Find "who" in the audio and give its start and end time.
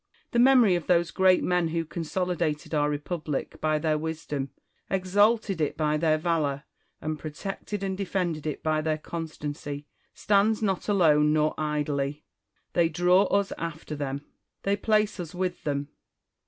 1.67-1.85